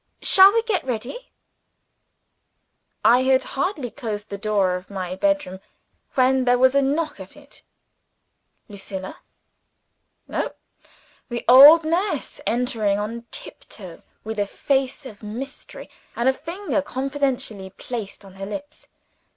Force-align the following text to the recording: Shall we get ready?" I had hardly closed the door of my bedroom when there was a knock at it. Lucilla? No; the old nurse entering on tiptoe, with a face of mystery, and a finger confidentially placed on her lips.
Shall 0.23 0.51
we 0.51 0.63
get 0.63 0.83
ready?" 0.83 1.29
I 3.05 3.21
had 3.21 3.43
hardly 3.43 3.91
closed 3.91 4.29
the 4.31 4.37
door 4.39 4.73
of 4.73 4.89
my 4.89 5.15
bedroom 5.15 5.59
when 6.15 6.43
there 6.45 6.57
was 6.57 6.73
a 6.73 6.81
knock 6.81 7.19
at 7.19 7.37
it. 7.37 7.61
Lucilla? 8.67 9.19
No; 10.27 10.53
the 11.29 11.45
old 11.47 11.83
nurse 11.85 12.41
entering 12.47 12.97
on 12.97 13.27
tiptoe, 13.29 14.01
with 14.23 14.39
a 14.39 14.47
face 14.47 15.05
of 15.05 15.21
mystery, 15.21 15.87
and 16.15 16.27
a 16.27 16.33
finger 16.33 16.81
confidentially 16.81 17.69
placed 17.69 18.25
on 18.25 18.33
her 18.37 18.45
lips. 18.47 18.87